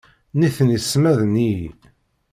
Nitni 0.39 0.77
ssmaden-iyi. 0.81 1.69